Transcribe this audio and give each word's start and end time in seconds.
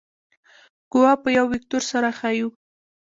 قوه 0.91 1.13
په 1.21 1.29
یو 1.37 1.45
وکتور 1.53 1.83
سره 1.91 2.09
ښیو. 2.19 2.47